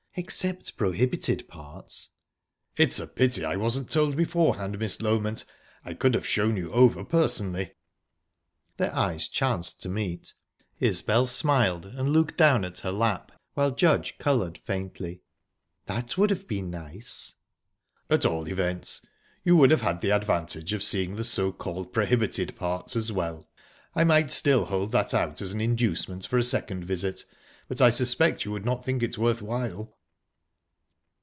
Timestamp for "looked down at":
12.09-12.79